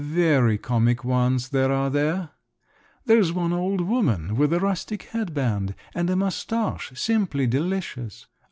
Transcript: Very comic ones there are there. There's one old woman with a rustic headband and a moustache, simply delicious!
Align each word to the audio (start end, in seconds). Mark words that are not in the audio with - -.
Very 0.03 0.57
comic 0.57 1.03
ones 1.03 1.49
there 1.49 1.71
are 1.71 1.91
there. 1.91 2.31
There's 3.05 3.31
one 3.31 3.53
old 3.53 3.81
woman 3.81 4.35
with 4.35 4.51
a 4.51 4.59
rustic 4.59 5.03
headband 5.03 5.75
and 5.93 6.09
a 6.09 6.15
moustache, 6.15 6.91
simply 6.95 7.45
delicious! 7.45 8.25